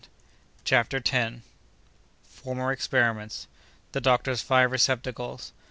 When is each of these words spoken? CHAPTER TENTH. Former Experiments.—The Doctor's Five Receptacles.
CHAPTER 0.63 0.99
TENTH. 0.99 1.43
Former 2.23 2.71
Experiments.—The 2.71 4.01
Doctor's 4.01 4.41
Five 4.41 4.71
Receptacles. 4.71 5.53